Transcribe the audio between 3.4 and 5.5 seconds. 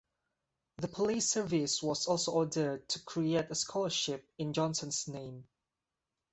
a scholarship in Johnson's name.